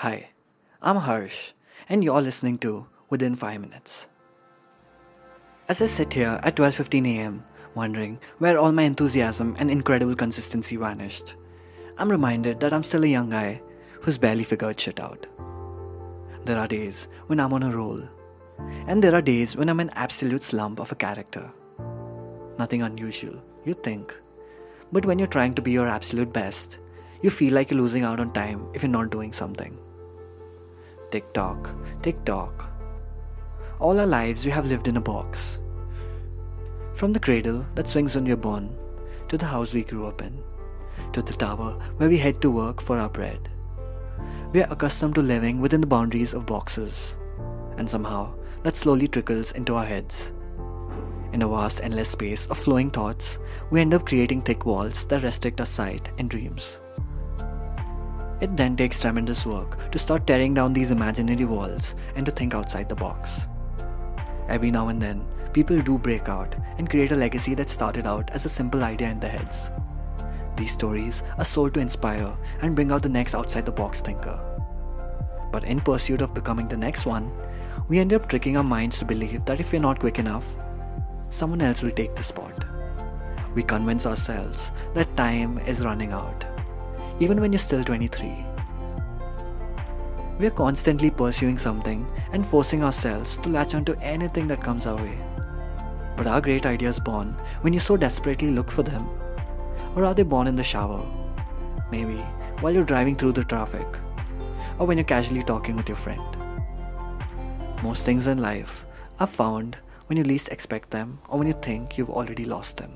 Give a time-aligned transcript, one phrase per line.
[0.00, 0.30] Hi,
[0.80, 1.52] I'm Harsh,
[1.86, 4.08] and you're listening to Within 5 Minutes.
[5.68, 7.44] As I sit here at 12:15 a.m.,
[7.74, 11.34] wondering where all my enthusiasm and incredible consistency vanished,
[11.98, 13.60] I'm reminded that I'm still a young guy
[14.00, 15.26] who's barely figured shit out.
[16.46, 18.00] There are days when I'm on a roll,
[18.86, 21.44] and there are days when I'm an absolute slump of a character.
[22.58, 23.36] Nothing unusual,
[23.66, 24.16] you'd think.
[24.92, 26.78] But when you're trying to be your absolute best,
[27.20, 29.78] you feel like you're losing out on time if you're not doing something.
[31.10, 32.70] Tick tock, tick tock.
[33.80, 35.58] All our lives we have lived in a box.
[36.94, 38.76] From the cradle that swings when you're born,
[39.28, 40.40] to the house we grew up in,
[41.12, 43.48] to the tower where we head to work for our bread.
[44.52, 47.16] We are accustomed to living within the boundaries of boxes,
[47.76, 48.32] and somehow
[48.62, 50.30] that slowly trickles into our heads.
[51.32, 53.40] In a vast, endless space of flowing thoughts,
[53.70, 56.80] we end up creating thick walls that restrict our sight and dreams.
[58.40, 62.54] It then takes tremendous work to start tearing down these imaginary walls and to think
[62.54, 63.48] outside the box.
[64.48, 68.30] Every now and then, people do break out and create a legacy that started out
[68.30, 69.70] as a simple idea in their heads.
[70.56, 74.40] These stories are sold to inspire and bring out the next outside the box thinker.
[75.52, 77.30] But in pursuit of becoming the next one,
[77.88, 80.46] we end up tricking our minds to believe that if we're not quick enough,
[81.28, 82.64] someone else will take the spot.
[83.54, 86.44] We convince ourselves that time is running out
[87.20, 88.44] even when you're still 23.
[90.38, 94.96] We are constantly pursuing something and forcing ourselves to latch onto anything that comes our
[94.96, 95.18] way.
[96.16, 99.06] But are great ideas born when you so desperately look for them?
[99.94, 101.06] Or are they born in the shower?
[101.90, 102.24] Maybe
[102.60, 103.86] while you're driving through the traffic,
[104.78, 106.22] or when you're casually talking with your friend.
[107.82, 108.84] Most things in life
[109.18, 109.76] are found
[110.06, 112.92] when you least expect them or when you think you've already lost them.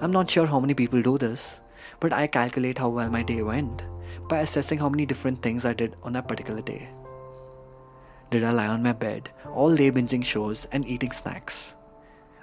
[0.00, 1.60] I'm not sure how many people do this,
[2.00, 3.84] but I calculate how well my day went
[4.28, 6.88] by assessing how many different things I did on that particular day.
[8.30, 11.76] Did I lie on my bed all day binging shows and eating snacks?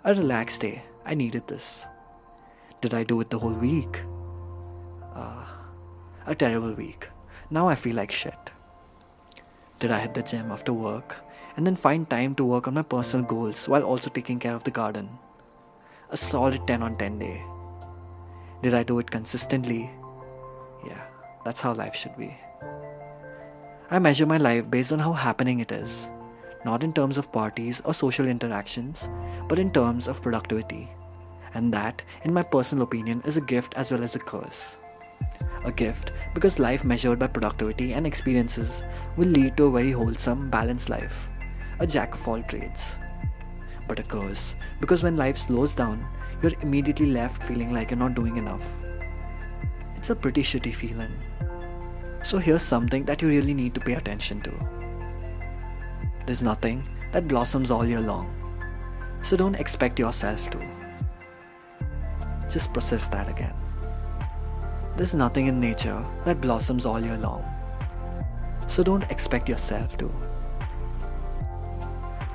[0.06, 1.86] A relaxed day, I needed this.
[2.82, 4.02] Did I do it the whole week?
[5.14, 5.46] Uh,
[6.26, 7.10] a terrible week.
[7.50, 8.52] Now I feel like shit.
[9.80, 11.18] Did I hit the gym after work
[11.58, 14.64] and then find time to work on my personal goals while also taking care of
[14.64, 15.10] the garden?
[16.10, 17.42] A solid 10 on 10 day.
[18.64, 19.92] Did I do it consistently?
[20.88, 21.02] Yeah,
[21.44, 22.34] that's how life should be.
[23.92, 26.10] I measure my life based on how happening it is,
[26.64, 29.10] not in terms of parties or social interactions,
[29.50, 30.90] but in terms of productivity.
[31.56, 34.78] And that, in my personal opinion, is a gift as well as a curse.
[35.66, 38.82] A gift because life measured by productivity and experiences
[39.18, 41.30] will lead to a very wholesome, balanced life,
[41.80, 42.96] a jack of all trades.
[43.88, 46.06] But a curse because when life slows down,
[46.42, 48.66] you're immediately left feeling like you're not doing enough.
[49.96, 51.12] It's a pretty shitty feeling.
[52.24, 54.52] So here's something that you really need to pay attention to.
[56.26, 58.34] There's nothing that blossoms all year long.
[59.22, 60.60] So don't expect yourself to.
[62.50, 63.54] Just process that again.
[64.96, 67.44] There's nothing in nature that blossoms all year long.
[68.68, 70.12] So don't expect yourself to.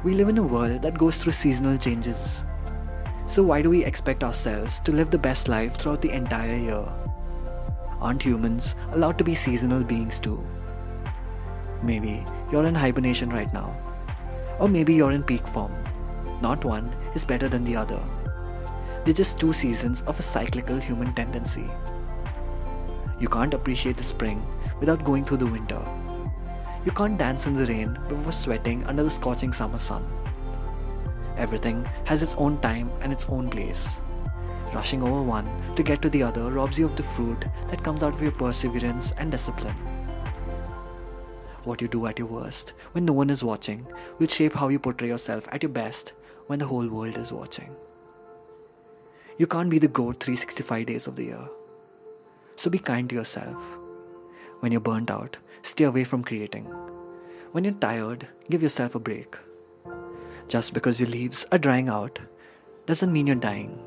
[0.04, 2.44] We live in a world that goes through seasonal changes
[3.28, 6.88] so, why do we expect ourselves to live the best life throughout the entire year?
[8.00, 10.42] Aren't humans allowed to be seasonal beings too?
[11.82, 13.76] Maybe you're in hibernation right now.
[14.58, 15.74] Or maybe you're in peak form.
[16.40, 18.00] Not one is better than the other.
[19.04, 21.68] They're just two seasons of a cyclical human tendency.
[23.20, 24.42] You can't appreciate the spring
[24.80, 25.82] without going through the winter.
[26.88, 30.06] You can't dance in the rain before sweating under the scorching summer sun.
[31.36, 34.00] Everything has its own time and its own place.
[34.72, 38.02] Rushing over one to get to the other robs you of the fruit that comes
[38.02, 39.74] out of your perseverance and discipline.
[41.64, 43.86] What you do at your worst when no one is watching
[44.18, 46.14] will shape how you portray yourself at your best
[46.46, 47.76] when the whole world is watching.
[49.36, 51.48] You can't be the GOAT 365 days of the year.
[52.56, 53.62] So be kind to yourself.
[54.60, 56.64] When you're burnt out, stay away from creating.
[57.52, 59.36] When you're tired, give yourself a break.
[60.48, 62.18] Just because your leaves are drying out
[62.86, 63.78] doesn't mean you're dying.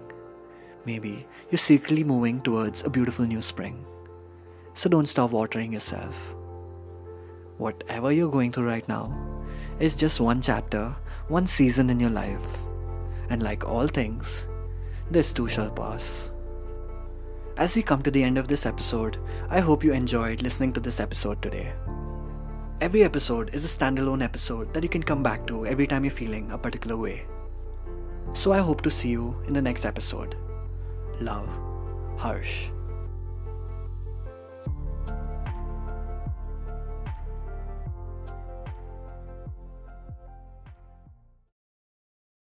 [0.85, 3.85] Maybe you're secretly moving towards a beautiful new spring.
[4.73, 6.35] So don't stop watering yourself.
[7.57, 9.11] Whatever you're going through right now
[9.79, 10.95] is just one chapter,
[11.27, 12.59] one season in your life.
[13.29, 14.47] And like all things,
[15.09, 16.31] this too shall pass.
[17.61, 20.79] As we come to the end of this episode, I hope you enjoyed listening to
[20.79, 21.71] this episode today.
[22.81, 26.09] Every episode is a standalone episode that you can come back to every time you're
[26.09, 27.27] feeling a particular way.
[28.33, 30.35] So I hope to see you in the next episode.
[31.19, 31.49] Love,
[32.17, 32.71] Harsh.